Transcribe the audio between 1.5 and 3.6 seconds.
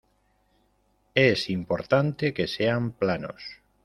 importante que sean planos.